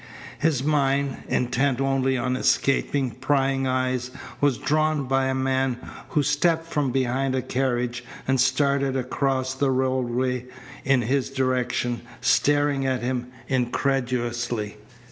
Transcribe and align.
His 0.39 0.63
mind, 0.63 1.17
intent 1.27 1.79
only 1.79 2.17
on 2.17 2.35
escaping 2.35 3.11
prying 3.11 3.67
eyes, 3.67 4.09
was 4.39 4.57
drawn 4.57 5.03
by 5.05 5.25
a 5.25 5.35
man 5.35 5.77
who 6.09 6.23
stepped 6.23 6.65
from 6.65 6.89
behind 6.91 7.35
a 7.35 7.41
carriage 7.43 8.03
and 8.27 8.41
started 8.41 8.97
across 8.97 9.53
the 9.53 9.69
roadway 9.69 10.45
in 10.83 11.03
his 11.03 11.29
direction, 11.29 12.01
staring 12.19 12.83
at 12.87 13.03
him 13.03 13.27
incredulously. 13.47 14.77